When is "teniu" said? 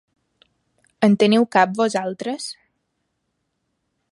1.23-1.45